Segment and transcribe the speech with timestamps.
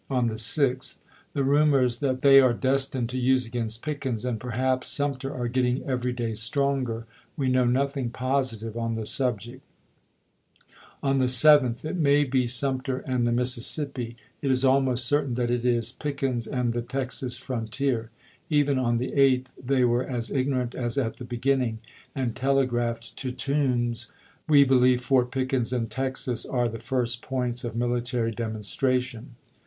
[0.09, 0.97] On the 6th:
[1.33, 5.83] "The rumors that they are destined to use against Pickens, and perhaps Sumter, are getting
[5.83, 7.05] every ibid.,^^^ day stronger.
[7.37, 9.61] We know nothing positive on the subject."
[11.03, 13.31] On the 7th: "It may be Sumter and April6,1861 MS FORT PICKENS REENFOECED 3 the
[14.11, 16.03] Mississippi; it is almost certain that it is chap.i.
[16.03, 18.09] Pickens and the Texas frontier."
[18.49, 21.77] Even on the 8th The.com they were as ignorant as at the beginning,
[22.15, 24.11] and toToombs, telegi aphed to Toombs:
[24.49, 29.03] "We believe Fort Pickens ^"ms^^"" and Texas are the first points of military demon Apriis.iki.
[29.03, 29.23] stration."